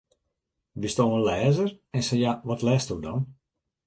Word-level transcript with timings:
Bisto 0.81 1.03
in 1.17 1.23
lêzer? 1.27 1.67
En 1.97 2.03
sa 2.07 2.15
ja, 2.23 2.33
wat 2.47 2.65
lêsto 2.67 2.95
dan? 3.05 3.21